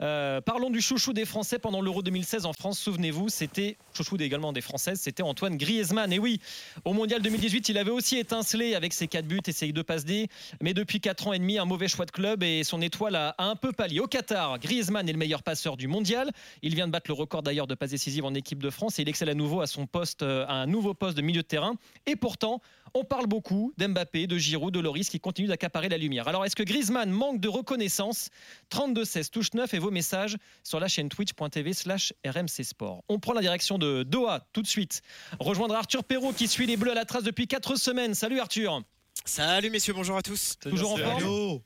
[0.00, 2.78] Euh, parlons du chouchou des Français pendant l'Euro 2016 en France.
[2.78, 6.12] Souvenez-vous, c'était chouchou également des Françaises, c'était Antoine Griezmann.
[6.12, 6.40] Et oui,
[6.84, 10.04] au Mondial 2018, il avait aussi étincelé avec ses 4 buts et ses 2 passes
[10.04, 10.28] D.
[10.60, 13.34] Mais depuis 4 ans et demi, un mauvais choix de club et son étoile a
[13.38, 14.00] un peu pâli.
[14.00, 16.30] Au Qatar, Griezmann est le meilleur passeur du mondial.
[16.62, 19.02] Il vient de battre le record d'ailleurs de passes décisives en équipe de France et
[19.02, 21.46] il excelle à nouveau à son poste, euh, à un nouveau poste de milieu de
[21.46, 21.74] terrain.
[22.06, 22.60] Et pourtant,
[22.94, 26.28] on parle beaucoup d'Mbappé, de Giroud, de Loris qui continuent d'accaparer la lumière.
[26.28, 28.30] Alors, est-ce que Griezmann manque de reconnaissance?
[28.70, 33.04] 32-16, touche 9 et vos messages sur la chaîne twitch.tv slash RMC Sport.
[33.08, 35.02] On prend la direction de Doha tout de suite.
[35.38, 38.14] Rejoindre Arthur Perrault qui suit les Bleus à la trace depuis 4 semaines.
[38.14, 38.82] Salut Arthur.
[39.24, 40.56] Salut messieurs, bonjour à tous.
[40.60, 41.60] Toujours en forme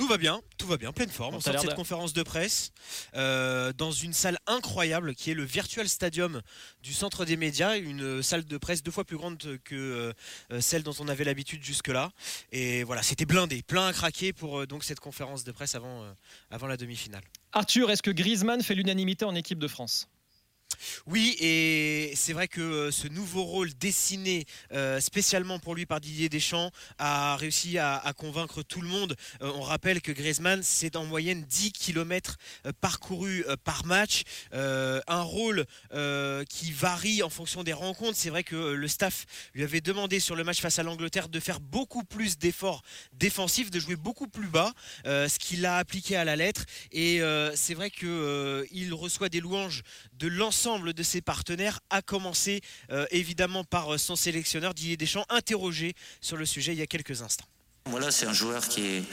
[0.00, 1.34] tout va bien, tout va bien, pleine forme.
[1.34, 2.72] On sort de cette conférence de presse
[3.14, 6.40] euh, dans une salle incroyable qui est le Virtual Stadium
[6.82, 10.14] du Centre des Médias, une salle de presse deux fois plus grande que
[10.52, 12.12] euh, celle dont on avait l'habitude jusque-là.
[12.50, 16.06] Et voilà, c'était blindé, plein à craquer pour euh, donc cette conférence de presse avant,
[16.50, 17.22] avant la demi-finale.
[17.52, 20.08] Arthur, est-ce que Griezmann fait l'unanimité en équipe de France?
[21.06, 26.00] Oui, et c'est vrai que euh, ce nouveau rôle dessiné euh, spécialement pour lui par
[26.00, 29.16] Didier Deschamps a réussi à, convaincre tout le monde.
[29.42, 32.36] Euh, on rappelle que Griezmann, c'est en moyenne 10 km
[32.80, 34.22] parcourus par match.
[34.52, 35.64] un rôle
[36.48, 38.16] qui varie en fonction des rencontres.
[38.16, 41.40] C'est vrai que le staff lui avait demandé sur le match face à l'Angleterre de
[41.40, 44.72] faire beaucoup plus d'efforts défensifs, de jouer beaucoup plus bas,
[45.04, 46.64] ce qu'il a appliqué à la lettre.
[46.92, 47.20] Et
[47.54, 49.82] c'est vrai qu'il reçoit des louanges
[50.14, 55.24] de l'ensemble de ses partenaires, a commencé euh, évidemment par euh, son sélectionneur Didier Deschamps,
[55.28, 57.46] interrogé sur le sujet il y a quelques instants.
[57.86, 59.04] Voilà, c'est un joueur qui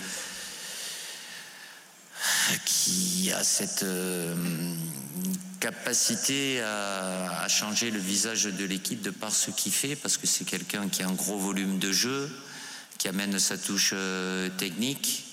[3.31, 4.35] a cette euh,
[5.59, 10.27] capacité à, à, changer le visage de l'équipe de par ce qu'il fait, parce que
[10.27, 12.29] c'est quelqu'un qui a un gros volume de jeu,
[12.99, 13.93] qui amène sa touche
[14.57, 15.26] technique,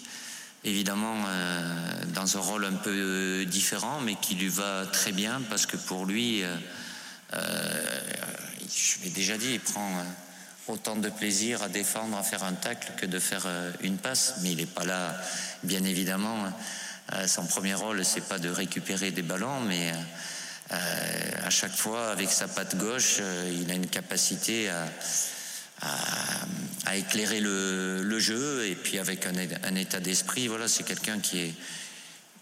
[0.65, 5.43] évidemment euh, dans un rôle un peu euh, différent, mais qui lui va très bien
[5.51, 6.57] parce que pour lui, euh,
[7.33, 9.91] je l'ai déjà dit, il prend
[10.67, 13.47] autant de plaisir à défendre, à faire un tacle que de faire
[13.83, 15.15] une passe, mais il n'est pas là,
[15.63, 16.51] bien évidemment.
[17.27, 19.93] son premier rôle, c'est pas de récupérer des ballons, mais
[20.71, 23.21] à chaque fois, avec sa patte gauche,
[23.53, 24.87] il a une capacité à
[25.81, 30.47] à, éclairer le, jeu et puis avec un, état d'esprit.
[30.47, 31.53] Voilà, c'est quelqu'un qui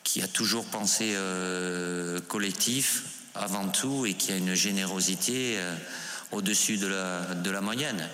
[0.04, 3.04] qui a toujours pensé euh, collectif
[3.34, 5.74] avant tout et qui a une générosité euh,
[6.32, 8.08] au-dessus de la, de la moyenne.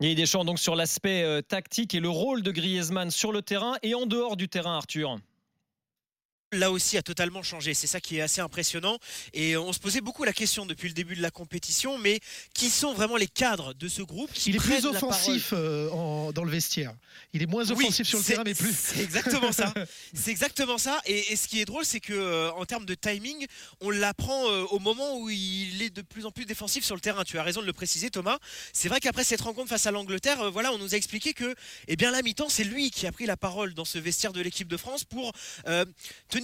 [0.00, 3.10] Il y a des champs donc sur l'aspect euh, tactique et le rôle de Griezmann
[3.10, 5.18] sur le terrain et en dehors du terrain, Arthur
[6.52, 7.74] là aussi a totalement changé.
[7.74, 8.98] C'est ça qui est assez impressionnant.
[9.34, 12.20] Et on se posait beaucoup la question depuis le début de la compétition, mais
[12.54, 16.50] qui sont vraiment les cadres de ce groupe Il est plus offensif euh, dans le
[16.50, 16.94] vestiaire.
[17.32, 18.74] Il est moins offensif sur le terrain, mais plus.
[18.76, 19.72] C'est exactement ça.
[20.14, 21.00] C'est exactement ça.
[21.06, 23.46] Et, ce qui est drôle, c'est que euh, en termes de timing,
[23.80, 27.00] on l'apprend euh, au moment où il est de plus en plus défensif sur le
[27.00, 27.24] terrain.
[27.24, 28.38] Tu as raison de le préciser, Thomas.
[28.72, 31.54] C'est vrai qu'après cette rencontre face à l'Angleterre, voilà, on nous a expliqué que,
[31.86, 34.40] eh bien, la mi-temps, c'est lui qui a pris la parole dans ce vestiaire de
[34.40, 35.32] l'équipe de France pour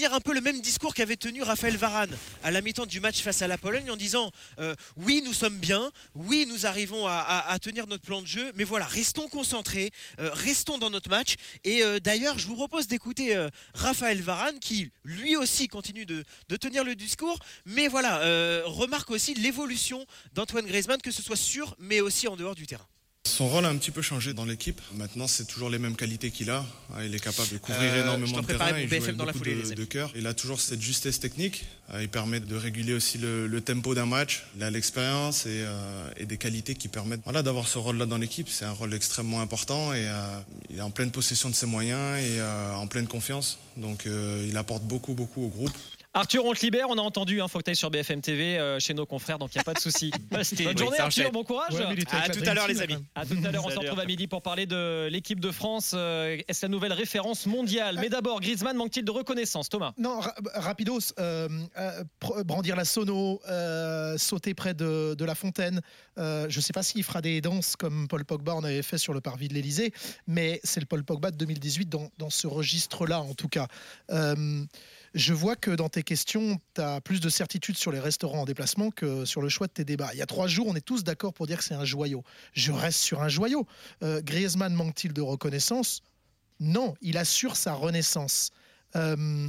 [0.04, 3.42] un peu le même discours qu'avait tenu Raphaël Varane à la mi-temps du match face
[3.42, 7.86] à la Pologne en disant euh, oui nous sommes bien, oui nous arrivons à, tenir
[7.86, 9.90] notre plan de jeu, mais voilà restons concentrés,
[10.20, 11.36] euh, restons dans notre match.
[11.64, 13.34] Et euh, d'ailleurs je vous propose d'écouter
[13.74, 18.20] Raphaël Varane qui lui aussi continue de, de tenir le discours, mais voilà
[18.64, 22.86] remarque aussi l'évolution d'Antoine Griezmann que ce soit sur mais aussi en dehors du terrain.
[23.26, 24.80] Son rôle a un petit peu changé dans l'équipe.
[24.94, 26.64] Maintenant, c'est toujours les mêmes qualités qu'il a.
[26.94, 28.78] Ah, il est capable de couvrir euh, énormément de terrain.
[28.78, 30.12] Il joue dans la foulée, de, de, cœur.
[30.14, 31.64] Il a toujours cette justesse technique.
[31.92, 34.44] Euh, il permet de réguler aussi le, tempo d'un match.
[34.56, 38.48] Il a l'expérience euh, et, des qualités qui permettent voilà, d'avoir ce rôle-là dans l'équipe.
[38.48, 40.06] C'est un rôle extrêmement important et
[40.70, 43.58] il est en pleine possession de ses moyens et en pleine confiance.
[43.76, 45.76] Donc, il apporte beaucoup, beaucoup au groupe.
[46.16, 46.86] Arthur, on te libère.
[46.88, 49.58] On a entendu, un faut que sur BFM TV euh, chez nos confrères, donc il
[49.58, 50.10] n'y a pas de souci.
[50.30, 51.30] Bonne journée, Arthur.
[51.30, 51.74] Bon courage.
[51.74, 52.96] à tout à l'heure, les amis.
[53.14, 53.66] À tout à l'heure.
[53.66, 55.92] On se retrouve à midi pour parler de l'équipe de France.
[55.94, 57.98] Euh, est-ce la nouvelle référence mondiale?
[58.00, 60.20] Mais d'abord, Griezmann manque-t-il de reconnaissance, Thomas Non,
[60.54, 61.12] rapidos.
[61.18, 61.48] Euh,
[62.46, 63.42] brandir la sono,
[64.16, 65.82] sauter près de, la fontaine.
[66.16, 69.12] je ne sais pas s'il fera des danses comme Paul Pogba en avait fait sur
[69.12, 69.92] le parvis de l'Elysée,
[70.26, 73.68] mais c'est le Paul Pogba de 2018 dans, dans ce registre-là, en tout cas.
[75.16, 78.44] Je vois que dans tes questions, tu as plus de certitude sur les restaurants en
[78.44, 80.10] déplacement que sur le choix de tes débats.
[80.12, 82.22] Il y a trois jours, on est tous d'accord pour dire que c'est un joyau.
[82.52, 83.66] Je reste sur un joyau.
[84.02, 86.02] Euh, Griezmann manque-t-il de reconnaissance?
[86.60, 88.50] Non, il assure sa renaissance.
[88.94, 89.48] Euh,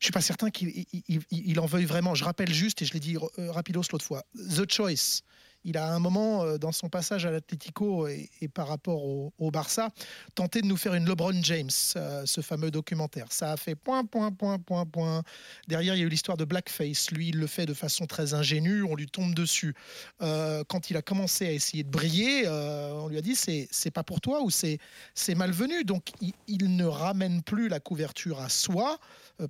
[0.00, 0.84] je suis pas certain qu'il
[1.30, 2.16] il, en veuille vraiment.
[2.16, 5.22] Je rappelle juste, et je l'ai dit euh, rapidos l'autre fois, The Choice.
[5.66, 9.90] Il a un moment, euh, dans son passage à l'Atlético et, par rapport au, Barça,
[10.34, 13.26] tenté de nous faire une LeBron James, euh, ce fameux documentaire.
[13.30, 15.22] Ça a fait point, point, point, point, point.
[15.66, 17.10] Derrière, il y a eu l'histoire de Blackface.
[17.10, 19.74] Lui, il le fait de façon très ingénue, on lui tombe dessus.
[20.22, 24.04] Euh, quand il a commencé à essayer de briller, on lui a dit c'est, pas
[24.04, 24.78] pour toi ou c'est,
[25.34, 25.84] malvenu.
[25.84, 28.98] Donc, il, ne ramène plus la couverture à soi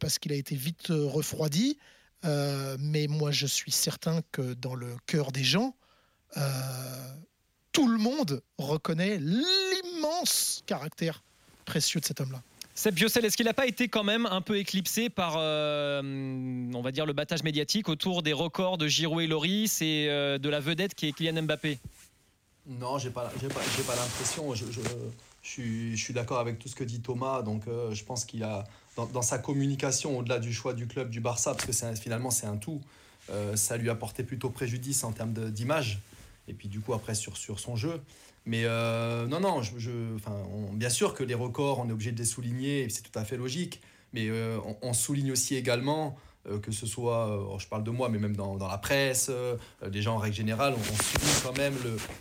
[0.00, 1.78] parce qu'il a été vite refroidi.
[2.24, 5.74] mais moi, je suis certain que dans le cœur des gens,
[7.72, 11.22] tout le monde reconnaît l'immense caractère
[11.66, 12.42] précieux de cet homme-là.
[12.74, 16.02] Seb Biocel, est-ce qu'il n'a pas été quand même un peu éclipsé par, euh,
[16.74, 20.36] on va dire, le battage médiatique autour des records de Giroud et Loris et euh,
[20.36, 21.78] de la vedette qui est Kylian Mbappé?
[22.66, 24.54] Non, j'ai pas, pas, pas l'impression.
[24.54, 24.64] Je,
[25.42, 27.40] je, suis, d'accord avec tout ce que dit Thomas.
[27.40, 28.64] Donc, je pense qu'il a,
[28.96, 32.56] dans, sa communication, au-delà du choix du club du Barça, parce que finalement c'est un
[32.56, 32.82] tout,
[33.54, 36.00] ça lui a porté plutôt préjudice en termes d'image
[36.48, 38.00] et puis du coup après sur, sur son jeu.
[38.46, 40.36] Mais euh, non, non, je, enfin,
[40.72, 43.36] bien sûr que les records, on est obligé de les souligner, c'est tout à fait
[43.36, 43.82] logique,
[44.12, 46.16] mais euh, on, souligne aussi également
[46.48, 49.32] euh, que ce soit, oh, je parle de moi, mais même dans, dans la presse,
[49.90, 51.74] les gens en règle générale, on, souligne quand même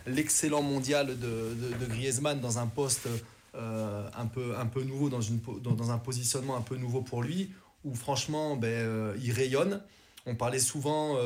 [0.08, 3.08] l'excellent mondial de, de, Griezmann dans un poste
[3.54, 7.22] un, peu, un peu nouveau, dans, une, dans, dans, un positionnement un peu nouveau pour
[7.22, 7.52] lui,
[7.84, 9.84] où franchement, ben, il rayonne.
[10.26, 11.20] On parlait souvent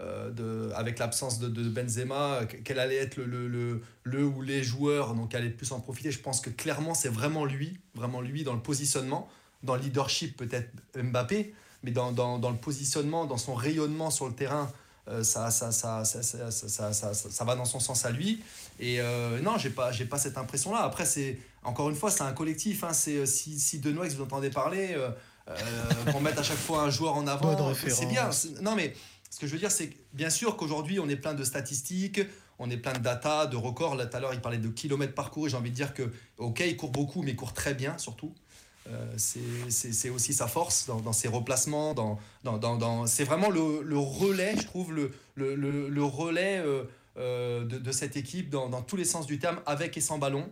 [0.00, 5.14] euh, de, avec l'absence de, Benzema, quel allait être le, le, le, ou les joueurs
[5.14, 6.12] donc allaient plus en profiter.
[6.12, 9.28] Je pense que clairement c'est vraiment lui, vraiment lui dans le positionnement,
[9.64, 11.52] dans le leadership peut-être Mbappé,
[11.82, 14.70] mais dans, dans, dans, le positionnement, dans son rayonnement sur le terrain,
[15.22, 18.40] ça, ça, ça, ça, va dans son sens à lui.
[18.78, 19.00] Et
[19.42, 20.82] non, j'ai pas, j'ai pas cette impression-là.
[20.82, 22.84] Après, c'est encore une fois, c'est un collectif.
[22.84, 22.92] Hein.
[22.92, 24.96] C'est si, si de Noël, vous entendez parler,
[26.12, 28.28] qu'on mette à chaque fois un joueur en avant, c'est bien.
[28.60, 28.94] Non, mais
[29.30, 32.20] ce que je veux dire, c'est bien sûr qu'aujourd'hui, on est plein de statistiques,
[32.58, 33.94] on est plein de data, de records.
[33.94, 35.50] Là, tout à l'heure, il parlait de kilomètres parcourus.
[35.50, 38.34] J'ai envie de dire que, OK, il court beaucoup, mais il court très bien, surtout.
[38.90, 39.14] Euh,
[39.68, 41.94] c'est aussi sa force dans, ses replacements.
[41.94, 46.84] Dans, dans, dans c'est vraiment le, relais, je trouve, le, relais euh,
[47.18, 50.50] euh, de, cette équipe dans, tous les sens du terme, avec et sans ballon.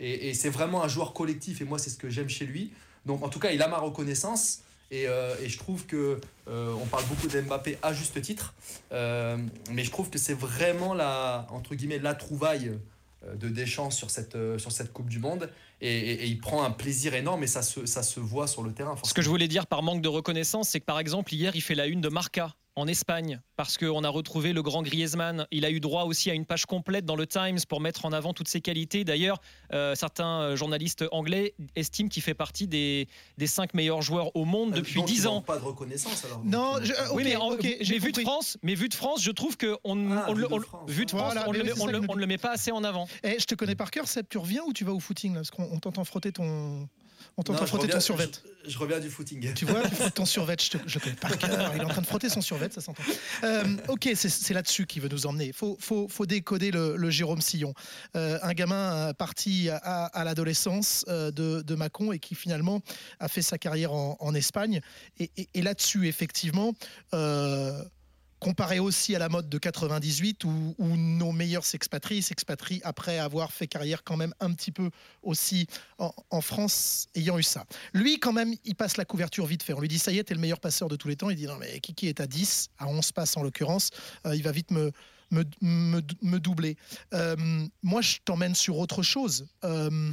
[0.00, 2.72] Et c'est vraiment un joueur collectif, et moi, c'est ce que j'aime chez lui.
[3.06, 4.60] Donc, en tout cas, il a ma reconnaissance.
[4.92, 8.54] Euh, et, je trouve que euh, on parle beaucoup d'Mbappé à juste titre,
[8.92, 9.36] euh,
[9.72, 12.72] mais je trouve que c'est vraiment la entre guillemets la trouvaille
[13.34, 15.50] de Deschamps sur cette, sur cette Coupe du Monde.
[15.80, 18.94] Et, il prend un plaisir énorme et ça se, ça se voit sur le terrain.
[19.04, 21.60] Ce que je voulais dire par manque de reconnaissance, c'est que par exemple, hier, il
[21.60, 25.46] fait la une de Marca en Espagne parce qu'on a retrouvé le grand Griezmann.
[25.50, 28.12] Il a eu droit aussi à une page complète dans le Times pour mettre en
[28.12, 29.04] avant toutes ses qualités.
[29.04, 29.40] D'ailleurs,
[29.72, 34.44] euh, certains euh, journalistes anglais estiment qu'il fait partie des, des cinq meilleurs joueurs au
[34.44, 35.42] monde euh, depuis dix ans.
[35.42, 36.42] Pas de reconnaissance alors.
[36.44, 36.74] Non,
[37.12, 37.36] oui, mais,
[37.80, 40.32] j'ai vu de France, mais vu de France, je trouve que on, ah,
[40.86, 43.06] vu de France, on, ne le met pas assez en avant.
[43.24, 45.34] Et eh, je te connais par cœur, Seb, tu reviens ou tu vas au footing
[45.34, 46.88] là, Parce qu'on t'entend frotter ton
[47.36, 48.28] on t'entend frotter ton survêt.
[48.66, 49.54] Je, reviens du footing.
[49.54, 51.72] Tu vois, tu frottes ton survêt, je, te, je connais par cœur.
[51.74, 53.02] Il est en train de frotter son survêt, ça s'entend.
[53.44, 55.46] Euh, ok, c'est là-dessus qu'il veut nous emmener.
[55.46, 57.74] Il faut, faut, faut, décoder le, Jérôme Sillon.
[58.16, 62.80] Euh, un gamin parti à, l'adolescence euh, de, de, Macon et qui finalement
[63.20, 64.80] a fait sa carrière en, Espagne.
[65.18, 66.74] Et, et là-dessus, effectivement,
[68.40, 73.66] comparé aussi à la mode de 98 où, nos meilleurs s'expatrient, s'expatrient après avoir fait
[73.66, 74.90] carrière quand même un petit peu
[75.22, 75.66] aussi
[75.98, 77.64] en, France ayant eu ça.
[77.92, 79.72] Lui quand même, il passe la couverture vite fait.
[79.72, 81.30] On lui dit ça y est, t'es le meilleur passeur de tous les temps.
[81.30, 83.90] Il dit non mais Kiki est à 10, à 11 passes en l'occurrence,
[84.26, 84.92] euh, il va vite me,
[85.30, 86.76] me, me, doubler.
[87.14, 87.36] Euh,
[87.82, 89.46] moi je t'emmène sur autre chose.
[89.64, 90.12] Euh,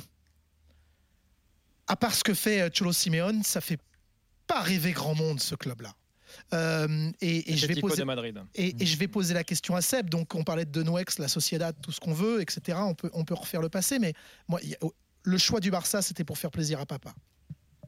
[1.88, 3.80] à part ce que fait Cholo Simeone, ça fait
[4.48, 5.96] pas rêver grand monde ce club-là.
[6.54, 8.04] Euh, et, je vais poser,
[8.56, 10.10] et, je vais poser la question à Seb.
[10.10, 12.78] Donc, on parlait de Denoex, la Sociedad, tout ce qu'on veut, etc.
[12.82, 14.14] On peut, on peut refaire le passé, mais
[14.48, 17.14] moi, oh, le choix du Barça, c'était pour faire plaisir à papa,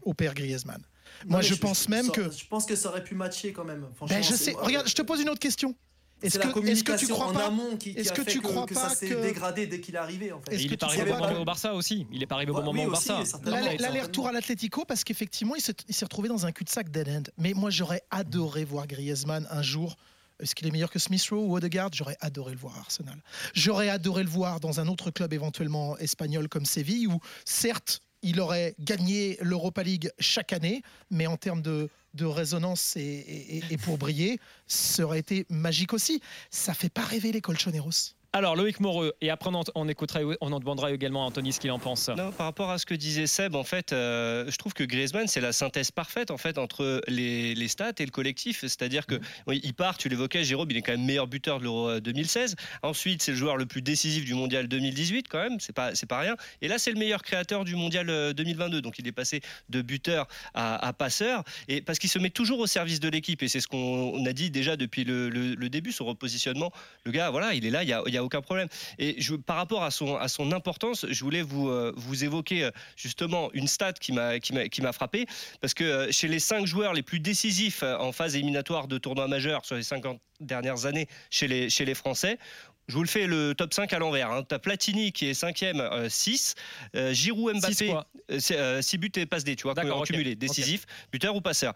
[0.01, 0.82] au père Griezmann.
[1.25, 2.32] Moi, je, pense même que.
[2.32, 3.88] Je pense que ça aurait pu matcher quand même.
[4.08, 4.54] Ben, je sais.
[4.58, 5.75] Regarde, je te pose une autre question.
[6.22, 8.90] Est-ce que, est que, tu crois en amont qui, est-ce que, tu crois que, pas
[8.90, 10.56] ça s'est dégradé dès qu'il est arrivé en fait.
[10.56, 12.08] il est pas arrivé au moment au Barça aussi.
[12.12, 13.22] Il est pas arrivé au bon moment au Barça.
[13.46, 17.24] L'aller-retour à l'Atlético parce qu'effectivement il s'est retrouvé dans un cul-de-sac dead end.
[17.38, 19.96] Mais moi j'aurais adoré voir Griezmann un jour.
[20.40, 21.90] Est-ce qu'il est meilleur que Smith Rowe ou Odegaard?
[21.94, 23.20] J'aurais adoré le voir à Arsenal.
[23.54, 28.40] J'aurais adoré le voir dans un autre club éventuellement espagnol comme Séville où certes il
[28.40, 35.04] aurait gagné l'Europa League chaque année, mais en termes de, résonance et, pour briller, ça
[35.04, 36.20] aurait été magique aussi.
[36.50, 40.60] Ça fait pas rêver les Colchoneros Alors Loïc Moreau, et après on, écoutera, on en
[40.60, 42.08] demandera également à Anthony ce qu'il en pense.
[42.10, 45.27] Non, par rapport à ce que disait Seb, en fait, euh, je trouve que Griezmann
[45.27, 48.60] c'est la synthèse parfaite en fait entre les, stats et le collectif.
[48.62, 49.20] C'est-à-dire que
[49.51, 52.53] il part, tu l'évoquais, Jérôme, il est quand même meilleur buteur de l'Euro 2016.
[52.53, 55.96] Euh, Ensuite, c'est le joueur le plus décisif du Mondial 2018 quand même, c'est pas
[55.96, 56.36] c'est pas rien.
[56.62, 58.77] Et là, c'est le meilleur créateur du Mondial 2022.
[58.77, 62.60] Euh, Donc il est passé de buteur à, passeur et parce qu'il se met toujours
[62.60, 66.06] au service de l'équipe et c'est ce qu'on a dit déjà depuis le, début, son
[66.06, 66.72] repositionnement.
[67.03, 68.68] Le gars, voilà, il est là, il y a, il y a aucun problème.
[69.00, 73.94] Et par rapport à son, importance, je voulais vous, euh, évoquer euh, justement une stat
[73.94, 75.26] qui m'a, frappé,
[75.62, 79.28] parce que euh, chez les cinq joueurs les plus décisifs en phase éliminatoire de tournoi
[79.28, 82.38] majeur sur les 50 dernières années chez les Français,
[82.88, 84.32] je vous le fais le top 5 à l'envers.
[84.32, 84.44] Hein.
[84.48, 86.56] Tu as Platini qui est 5e, 6.
[86.96, 87.94] Euh, euh, Giroud, Mbappé,
[88.39, 91.74] 6 euh, buts et passe D, tu vois, en cumulé, décisif, buteur ou passeur.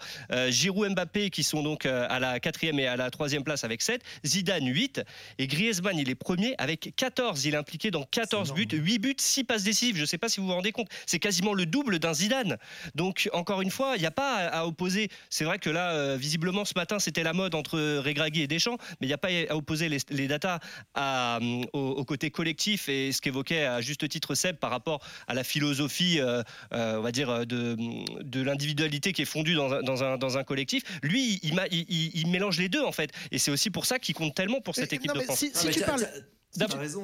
[0.48, 4.02] Giroud, Mbappé qui sont donc à la 4e et à la 3e place avec 7.
[4.26, 5.02] Zidane, 8.
[5.38, 7.44] Et Griezmann, il est premier avec 14.
[7.46, 9.98] Il est impliqué dans 14 buts, 8 buts, 6 passes décisives.
[9.98, 10.88] Je ne sais pas si vous vous rendez compte.
[11.06, 12.58] C'est quasiment le double d'un Zidane.
[12.96, 15.10] Donc, encore une fois, il n'y a pas à, opposer.
[15.30, 19.08] C'est vrai que là, visiblement, ce matin, c'était la mode entre Regragui et Deschamps, mais
[19.08, 20.60] il n'y a pas à opposer les, les datas
[21.02, 25.44] euh, au, côté collectif et ce qu'évoquait à juste titre Seb par rapport à la
[25.44, 26.44] philosophie, euh,
[26.74, 27.78] euh, on va dire, de,
[28.22, 29.72] de l'individualité qui est fondue dans,
[30.04, 30.84] un, dans un, collectif.
[31.04, 34.36] Lui, il, il, mélange les deux en fait, et c'est aussi pour ça qu'il compte
[34.36, 35.40] tellement pour cette équipe de France.
[35.40, 36.08] Si, tu parles...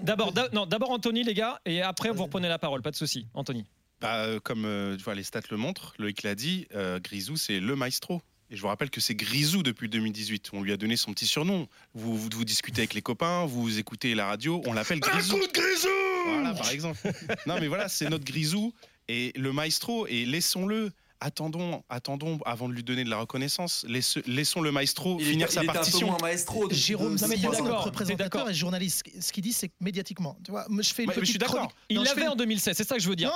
[0.03, 3.27] D'abord, non, d'abord Anthony, les gars, et après vous reprenez la parole, pas de souci,
[3.33, 3.65] Anthony.
[4.01, 6.67] Bah, comme tu vois, les stats le montrent, Loïc l'a dit,
[7.03, 8.21] Grisou c'est le maestro.
[8.49, 10.51] Et je vous rappelle que c'est Grisou depuis 2018.
[10.53, 11.67] On lui a donné son petit surnom.
[11.93, 15.35] Vous, vous, discutez avec les copains, vous écoutez la radio, on l'appelle Grisou.
[15.35, 15.89] Un coup de Grisou
[16.27, 16.99] Voilà, par exemple.
[17.45, 18.73] non, mais voilà, c'est notre Grisou.
[19.09, 23.85] Et le maestro, et laissons-le attendons, attendons avant de lui donner de la reconnaissance.
[24.25, 26.15] Laissons le maestro finir sa partition.
[26.15, 30.51] Un maestro Jérôme Simon, notre représentateur et journaliste, ce qu'il dit, c'est que médiatiquement, tu
[30.51, 31.71] vois, je fais une je suis d'accord.
[31.89, 33.31] Il l'avait en 2016, c'est ça que je veux dire.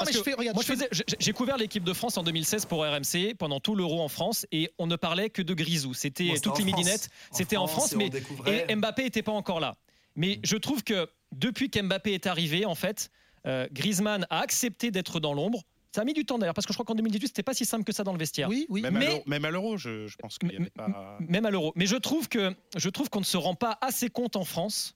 [1.20, 4.72] j'ai couvert l'équipe de France en 2016 pour RMC pendant tout l'Euro en France et
[4.78, 5.94] on ne parlait que de Grisou.
[5.94, 8.10] C'était toutes les midinettes, c'était en France, mais
[8.48, 9.76] et Mbappé n'était pas encore là.
[10.16, 13.10] Mais je trouve que depuis qu'Mbappé est arrivé, en fait,
[13.48, 15.64] euh, Griezmann a accepté d'être dans l'ombre.
[15.94, 17.66] Ça a mis du temps d'ailleurs, parce que je crois qu'en 2018, c'était pas si
[17.66, 18.48] simple que ça dans le vestiaire.
[18.48, 18.82] Oui, oui.
[18.82, 21.18] Même, à l'euro, je, pense qu'il n'y avait pas.
[21.20, 21.74] Même à l'euro.
[21.76, 24.96] Mais je trouve que je trouve qu'on ne se rend pas assez compte en France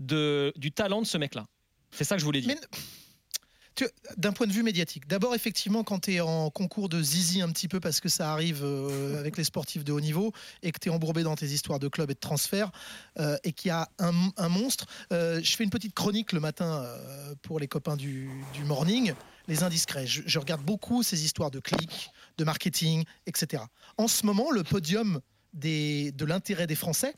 [0.00, 1.46] de, du talent de ce mec-là.
[1.90, 2.56] C'est ça que je voulais dire.
[4.18, 7.48] D'un point de vue médiatique, d'abord effectivement quand tu es en concours de zizi un
[7.48, 10.32] petit peu parce que ça arrive euh, avec les sportifs de haut niveau
[10.62, 12.70] et que tu es embourbé dans tes histoires de club et de transfert
[13.18, 16.84] euh, et qu'il y a un, monstre, euh, je fais une petite chronique le matin
[17.40, 19.14] pour les copains du, du morning
[19.50, 20.06] les indiscrets.
[20.06, 23.64] Je, regarde beaucoup ces histoires de clics, de marketing, etc.
[23.98, 25.20] En ce moment, le podium
[25.52, 27.14] des, de l'intérêt des Français,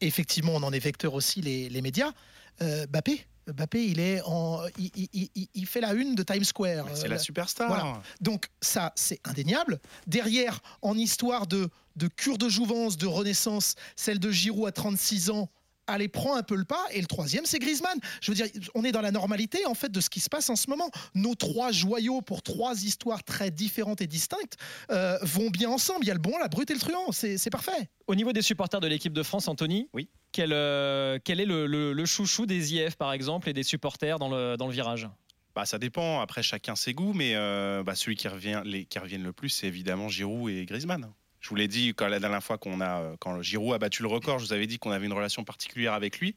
[0.00, 2.12] effectivement, on en est vecteur aussi les, médias,
[2.60, 3.26] euh, Bappé.
[3.46, 6.86] Bappé, il, est en, il, fait la une de Times Square.
[6.94, 8.02] C'est la euh, superstar.
[8.20, 9.78] Donc ça, c'est indéniable.
[10.08, 15.30] Derrière, en histoire de, de cure de jouvence, de renaissance, celle de Giroud à 36
[15.30, 15.48] ans,
[15.86, 16.84] allez, prend un peu le pas.
[16.92, 17.98] Et le troisième, c'est Griezmann.
[18.20, 20.50] Je veux dire, on est dans la normalité en fait de ce qui se passe
[20.50, 20.90] en ce moment.
[21.14, 24.56] Nos trois joyaux pour trois histoires très différentes et distinctes
[24.90, 26.04] euh, vont bien ensemble.
[26.04, 27.12] Il y a le bon, la brute et le truand.
[27.12, 27.90] C'est parfait.
[28.06, 30.08] Au niveau des supporters de l'équipe de France, Anthony, oui.
[30.32, 34.56] quel, euh, quel est le, chouchou des IF par exemple et des supporters dans le,
[34.56, 35.08] dans le virage?
[35.56, 38.98] Bah, ça dépend, après chacun ses goûts, mais euh, bah, celui qui, revient, les, qui
[38.98, 41.10] reviennent le plus, c'est évidemment Giroud et Griezmann.
[41.46, 44.08] Je vous l'ai dit quand la dernière fois qu'on a, quand Giroud a battu le
[44.08, 46.34] record, je vous avais dit qu'on avait une relation particulière avec lui.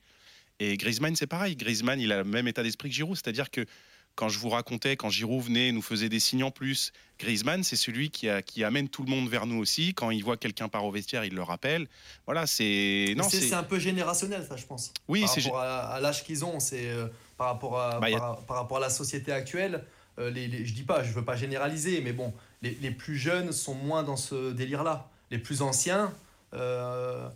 [0.60, 1.56] Et Griezmann, c'est pareil.
[1.56, 3.66] Griezmann, il a le même état d'esprit que Giroud, c'est-à-dire que
[4.14, 7.76] quand je vous racontais, quand Giroud venait, nous faisait des signes en plus, Griezmann, c'est
[7.76, 9.96] celui qui, a, qui, amène tout le monde vers nous aussi.
[9.96, 11.88] Quand il voit quelqu'un par au vestiaire, il le rappelle.
[12.28, 13.16] Voilà, c'est.
[13.18, 14.94] Non, c'est un peu générationnel, ça, je pense.
[15.08, 15.42] Oui, c'est.
[15.42, 18.82] Par rapport à, l'âge qu'ils ont, c'est euh, par, rapport à, bah, par, rapport à
[18.82, 19.84] la société actuelle.
[20.20, 23.74] Euh, les, je dis pas, je veux pas généraliser, mais bon, les, plus jeunes sont
[23.74, 25.10] moins dans ce délire-là.
[25.32, 26.14] Les plus anciens,
[26.54, 27.28] euh,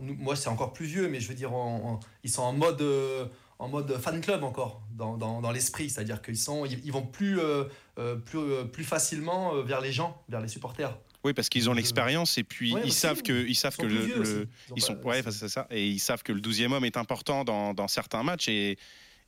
[0.00, 1.50] moi c'est encore plus vieux, mais je veux dire,
[2.24, 3.26] ils sont en mode, euh,
[3.58, 5.90] en mode fan club encore, dans, dans, l'esprit.
[5.90, 7.64] C'est-à-dire qu'ils sont, ils, vont plus, euh,
[8.24, 10.96] plus, plus facilement vers les gens, vers les supporters.
[11.22, 14.80] Oui, parce qu'ils ont l'expérience et puis ils, savent que, ils savent que le, ils,
[14.80, 17.88] sont, ouais, c'est ça, et ils savent que le 12e homme est important dans, dans
[17.88, 18.78] certains matchs et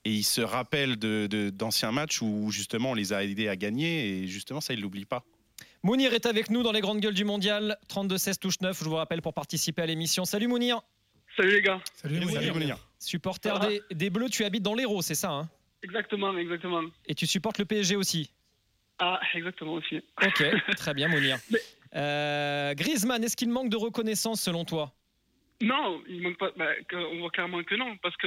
[0.04, 4.09] et ils se rappellent d'anciens de, matchs où justement on les a aidés à gagner
[4.09, 5.25] et justement ça ils l'oublient pas.
[5.85, 7.77] Mounir est avec nous dans les grandes gueules du mondial.
[7.89, 10.25] 32-16 touche 9, je vous rappelle pour participer à l'émission.
[10.25, 10.81] Salut Mounir.
[11.37, 11.81] Salut les gars.
[11.95, 12.77] Salut, Mounir.
[13.01, 13.59] Supporter
[13.91, 15.49] des, Bleus, tu habites dans l'Hérault, c'est ça hein?
[15.83, 16.83] Exactement, exactement.
[17.07, 18.31] Et tu supportes le PSG aussi?
[19.01, 20.01] Ah, exactement aussi.
[20.25, 20.45] Ok,
[20.77, 21.39] très bien Mounir.
[21.97, 24.93] Euh, Griezmann, est-ce qu'il manque de reconnaissance selon toi?
[25.62, 26.50] Non, il manque pas.
[26.57, 26.71] Bah,
[27.12, 28.26] on voit clairement que non, parce que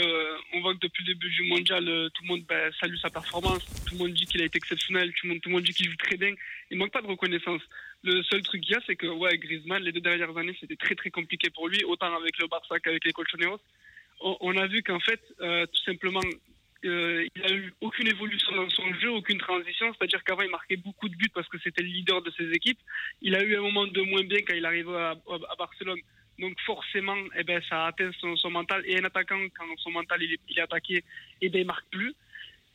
[0.53, 3.09] on voit que depuis le début du mondial, euh, tout le monde bah, salue sa
[3.09, 5.97] performance, tout le monde dit qu'il a été exceptionnel, tout le monde, dit qu'il joue
[5.97, 6.33] très bien.
[6.71, 7.61] Il manque pas de reconnaissance.
[8.05, 10.77] Le seul truc qu'il y a, c'est que ouais, Griezmann, les deux dernières années, c'était
[10.77, 13.59] très très compliqué pour lui, autant avec le Barça qu'avec les Colchoneros.
[14.21, 16.21] On, a vu qu'en fait, euh, tout simplement,
[16.85, 19.93] euh, il n'a eu aucune évolution dans son jeu, aucune transition.
[19.93, 22.79] C'est-à-dire qu'avant, il marquait beaucoup de buts parce que c'était le leader de ses équipes.
[23.21, 25.99] Il a eu un moment de moins bien quand il arrive à, à Barcelone.
[26.39, 28.83] Donc forcément, eh ben, ça atteint son, mental.
[28.85, 31.03] Et un attaquant, quand son mental il est, attaqué,
[31.41, 32.13] eh ben, il marque plus.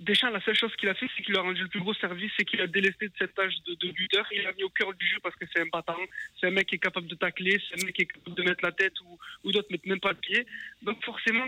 [0.00, 2.32] Deschamps, la seule chose qu'il a fait, c'est qu'il a rendu le plus gros service,
[2.34, 4.26] c'est qu'il a délaissé de cette tâche de, de, buteur.
[4.32, 5.98] Il a mis au cœur du jeu parce que c'est un battant,
[6.40, 8.42] c'est un mec qui est capable de tacler, c'est un mec qui est capable de
[8.42, 10.46] mettre la tête ou, ou d'autres mettent même pas le pied.
[10.80, 11.44] Donc forcément,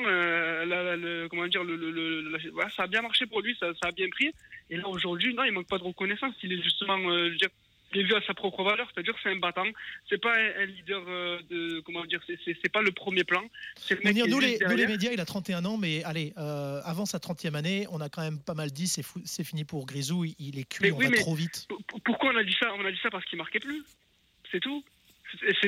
[2.76, 4.30] ça a bien marché pour lui, ça, a bien pris.
[4.68, 6.34] Et là aujourd'hui, non, il manque pas de reconnaissance.
[6.42, 7.34] Il est justement, euh,
[7.94, 9.66] il vu à sa propre valeur, c'est-à-dire c'est un battant,
[10.08, 13.42] c'est pas un, leader euh, de comment dire, c'est pas le premier plan.
[13.90, 17.06] Le mec nous, les, nous, les, médias, il a 31 ans, mais allez, euh, avant
[17.06, 20.58] sa 30e année, on a quand même pas mal dit c'est fini pour Grisou, il
[20.58, 21.68] est cuit, on va trop vite.
[22.04, 22.72] Pourquoi on a dit ça?
[22.78, 23.82] On a dit ça parce qu'il marquait plus,
[24.50, 24.84] c'est tout.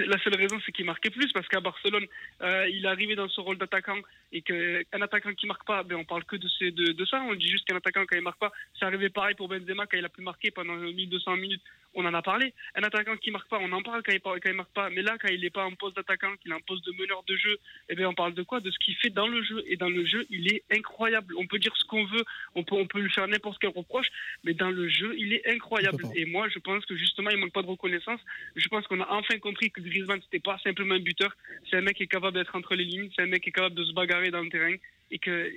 [0.07, 2.07] La seule raison, c'est qu'il marquait plus parce qu'à Barcelone,
[2.43, 3.99] euh, il est arrivé dans ce rôle d'attaquant
[4.33, 7.23] et qu'un attaquant qui marque pas, ben on parle que de, ces, de, de ça.
[7.23, 9.97] On dit juste qu'un attaquant quand il marque pas, c'est arrivé pareil pour Benzema quand
[9.97, 11.63] il a pu marquer pendant 1200 minutes
[11.95, 12.53] on en a parlé.
[12.75, 14.91] Un attaquant qui marque pas, on en parle quand il, quand il marque pas.
[14.91, 17.23] Mais là, quand il n'est pas en poste d'attaquant, qu'il est en poste de meneur
[17.27, 17.57] de jeu,
[17.89, 18.61] eh bien, on parle de quoi?
[18.61, 19.63] De ce qu'il fait dans le jeu.
[19.67, 21.35] Et dans le jeu, il est incroyable.
[21.39, 24.09] On peut dire ce qu'on veut, on peut, on peut lui faire n'importe quel reproche,
[24.43, 26.05] mais dans le jeu, il est incroyable.
[26.15, 28.21] Et moi, je pense que justement, il manque pas de reconnaissance.
[28.57, 31.35] Je pense qu'on a enfin compris que Griezmann, c'était pas simplement un buteur.
[31.71, 33.53] C'est un mec qui est capable d'être entre les lignes, c'est un mec qui est
[33.53, 34.75] capable de se bagarrer dans le terrain
[35.11, 35.53] et que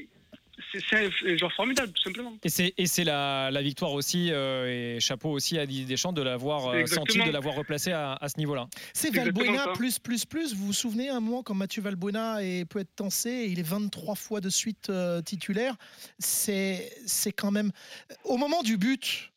[0.74, 2.34] c'est un joueur formidable, tout simplement.
[2.44, 6.14] Et c'est, et c'est la, la, victoire aussi, euh, et chapeau aussi à Didier Deschamps
[6.14, 8.68] de l'avoir euh, senti, de l'avoir replacé à, à ce niveau-là.
[8.94, 10.56] C'est Valbuena plus, plus, plus.
[10.56, 14.16] Vous vous souvenez un moment quand Mathieu Valbuena est, peut être tensé, il est 23
[14.16, 15.76] fois de suite euh, titulaire?
[16.20, 17.72] C'est, c'est quand même.
[18.24, 19.32] Au moment du but,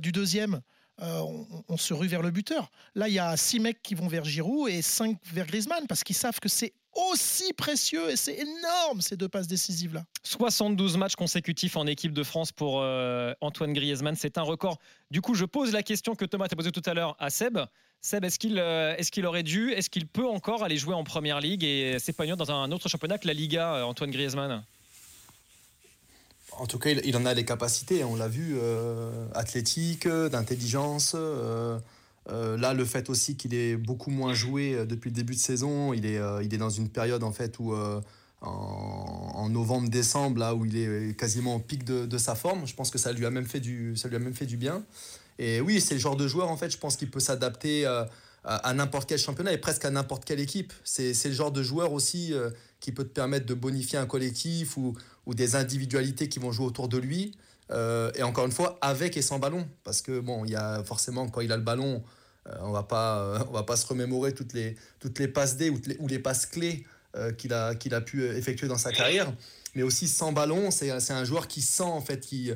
[0.00, 0.62] du deuxième,
[1.00, 2.70] on, on, se rue vers le buteur.
[2.94, 6.04] Là, il y a six mecs qui vont vers Giroud et cinq vers Griezmann parce
[6.04, 10.04] qu'ils savent que c'est aussi précieux et c'est énorme ces deux passes décisives là.
[10.24, 14.78] 72 matchs consécutifs en équipe de France pour euh, Antoine Griezmann, c'est un record.
[15.10, 17.58] Du coup, je pose la question que Thomas t'a posée tout à l'heure à Seb.
[18.00, 21.64] Seb, est-ce qu'il euh, aurait dû, est-ce qu'il peut encore aller jouer en première ligue
[21.64, 24.64] et s'épanouir dans un autre championnat que la Liga, euh, Antoine Griezmann?
[26.58, 28.58] En tout cas, il, en a les capacités, on l'a vu,
[29.34, 31.16] athlétique, d'intelligence.
[32.28, 35.40] Euh, là, le fait aussi qu'il est beaucoup moins joué euh, depuis le début de
[35.40, 37.74] saison, il est, euh, il est dans une période en fait où
[38.42, 42.98] en, novembre-décembre, là où il est quasiment au pic de, sa forme, je pense que
[42.98, 44.84] ça lui a même fait du, ça lui a même fait du bien.
[45.38, 47.84] Et oui, c'est le genre de joueur en fait, je pense qu'il peut s'adapter
[48.44, 50.72] à, n'importe quel championnat et presque à n'importe quelle équipe.
[50.84, 52.32] C'est le genre de joueur aussi
[52.80, 56.66] qui peut te permettre de bonifier un collectif ou, ou des individualités qui vont jouer
[56.66, 57.32] autour de lui.
[58.16, 59.68] et encore une fois, avec et sans ballon.
[59.84, 62.02] Parce que, bon, il y a forcément, quand il a le ballon,
[62.48, 65.70] euh, on va pas, euh, va pas se remémorer toutes les, toutes les passes D
[65.70, 69.32] ou, les, passes clés euh, qu'il a, qu'il a pu effectuer dans sa carrière
[69.76, 70.72] mais aussi sans ballon.
[70.72, 72.50] C'est, un joueur qui sent en fait, qui,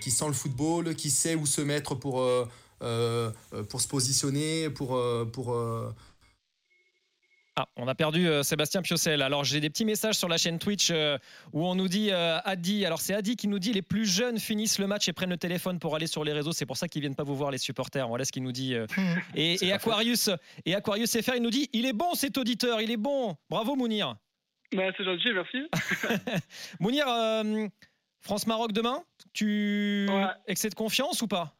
[0.00, 2.26] qui sent le football, qui sait où se mettre pour,
[2.78, 4.98] pour se positionner, pour,
[5.30, 5.54] pour,
[7.56, 9.22] ah, on a perdu euh, Sébastien Piocel.
[9.22, 11.18] Alors j'ai des petits messages sur la chaîne Twitch euh,
[11.52, 12.84] où on nous dit euh, Adi.
[12.84, 15.36] Alors c'est Adi qui nous dit les plus jeunes finissent le match et prennent le
[15.36, 16.50] téléphone pour aller sur les réseaux.
[16.50, 18.08] C'est pour ça qu'ils viennent pas vous voir les supporters.
[18.08, 18.74] Voilà ce qu'il nous dit.
[19.36, 20.30] et, Aquarius
[20.66, 23.36] et Aquarius FR il nous dit il est bon cet auditeur, il est bon.
[23.48, 24.16] Bravo Mounir.
[24.72, 25.68] Bah, c'est gentil, merci.
[26.80, 27.06] Mounir,
[28.20, 29.04] France Maroc demain.
[29.32, 30.08] Tu
[30.48, 31.54] excès de confiance ou pas?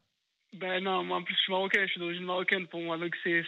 [0.51, 2.67] Ben non, moi en plus je suis marocain, je suis d'origine marocaine.
[2.67, 3.43] Pour moi donc c'est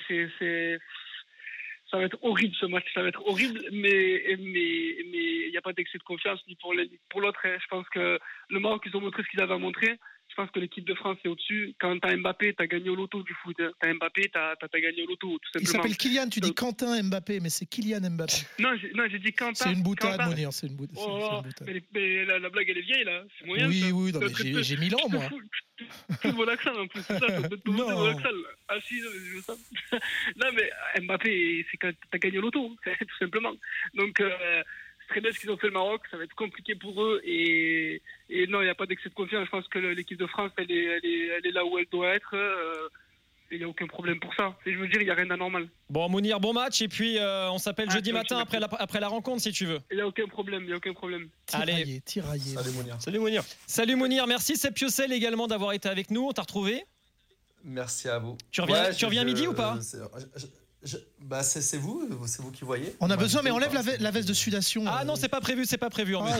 [1.89, 5.57] ça va être horrible ce match, ça va être horrible, mais mais mais il n'y
[5.57, 6.73] a pas d'excès de confiance ni pour
[7.09, 7.39] pour l'autre.
[7.45, 7.57] Hein.
[7.61, 8.19] Je pense que
[8.49, 9.97] le Maroc ils ont montré ce qu'ils avaient à montrer.
[10.37, 11.73] Pense que l'équipe de France est au-dessus.
[11.79, 13.55] Quand t'as Mbappé, t'as gagné au loto du foot.
[13.59, 13.71] Hein.
[13.81, 15.61] T'as Mbappé, t'as as, gagné au loto tout simplement.
[15.61, 16.29] Il s'appelle Kylian.
[16.29, 18.45] Tu dis Quentin Mbappé, mais c'est Kylian Mbappé.
[18.59, 18.69] Non,
[19.09, 19.55] j'ai dit Quentin.
[19.55, 20.53] C'est une boutade, Monir.
[20.53, 23.23] C'est une, bout oh, Mais, mais la, la, blague elle est vieille là.
[23.39, 23.67] C'est moyen.
[23.67, 23.95] Oui, ça.
[23.95, 24.11] oui,
[24.51, 25.27] non, j'ai mille ans moi.
[26.21, 27.89] Tout mon accent en plus, ça, ça peut non.
[27.89, 28.29] mon accent.
[28.67, 29.55] Ah si, je ça.
[30.35, 30.69] non mais
[31.01, 33.53] Mbappé, c'est quand t'as gagné au loto, tout simplement.
[33.95, 34.61] Donc euh,
[35.07, 38.01] très bien ce qu'ils ont fait le Maroc, ça va être compliqué pour eux et,
[38.29, 39.45] et non, il n'y a pas d'excès de confiance.
[39.45, 41.87] Je pense que l'équipe de France, elle est, elle, est, elle est là où elle
[41.91, 42.33] doit être.
[42.33, 42.89] Euh,
[43.49, 44.57] il n'y a aucun problème pour ça.
[44.65, 45.69] Et je veux dire, il n'y a rien d'anormal.
[45.89, 46.81] Bon, Mounir, bon match.
[46.81, 49.65] Et puis, euh, on s'appelle ah, jeudi matin après la, après la rencontre, si tu
[49.65, 49.79] veux.
[49.89, 50.63] Il n'y a aucun problème.
[50.63, 51.29] Il n'y a aucun problème.
[51.53, 52.01] Allez.
[52.01, 52.55] tiraillé.
[52.55, 53.01] Salut, Mounir.
[53.01, 53.43] Salut, Mounir.
[53.65, 54.27] Salut, Mounir.
[54.27, 56.27] Merci, Seb Piocel, également, d'avoir été avec nous.
[56.27, 56.83] On t'a retrouvé?
[57.63, 58.37] Merci à vous.
[58.51, 59.77] Tu reviens, tu reviens midi ou pas?
[61.19, 62.95] Bah c'est vous, c'est vous qui voyez.
[62.99, 64.83] On a besoin, mais enlève la, la, veste de sudation.
[64.87, 66.15] Ah non, c'est pas prévu, c'est pas prévu.
[66.15, 66.39] Ah,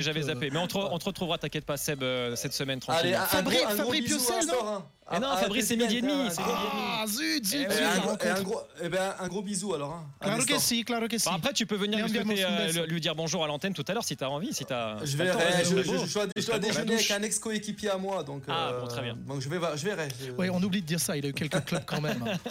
[0.00, 0.50] J'avais zappé.
[0.50, 2.04] Mais on te, retrouvera, t'inquiète pas, Seb,
[2.36, 3.14] cette semaine tranquille.
[3.14, 6.12] Allez, Fabri, Fabri Piocel, non ah non, Fabrice, c'est midi et demi.
[6.38, 7.82] Ah, zut, zut, zut.
[8.24, 9.92] Un, gros, eh ben, un gros bisou alors.
[9.92, 11.26] Hein, claro que si, claro que si.
[11.26, 14.16] Bah, après, tu peux venir lui, lui, dire bonjour à l'antenne tout à l'heure si
[14.16, 14.54] t'as envie.
[14.54, 15.64] Si as, je verrai.
[15.64, 18.22] Je dois déjeuner avec un ex-coéquipier à moi.
[18.22, 19.16] Donc, ah, bon, très bien.
[19.26, 20.08] Donc je verrai.
[20.38, 21.16] Oui, on oublie de dire ça.
[21.16, 22.24] Il a eu quelques clubs quand même.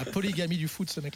[0.00, 1.08] La polygamie du foot, ce mec